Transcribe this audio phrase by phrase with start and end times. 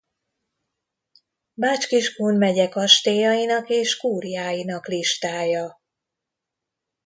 [1.53, 5.81] Bács-Kiskun megye kastélyainak és kúriáinak listája